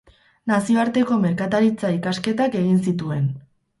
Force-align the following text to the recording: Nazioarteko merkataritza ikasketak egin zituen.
Nazioarteko 0.51 1.17
merkataritza 1.27 1.91
ikasketak 1.99 2.59
egin 2.63 2.81
zituen. 2.89 3.29